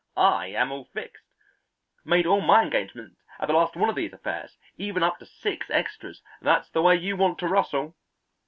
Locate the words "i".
0.17-0.47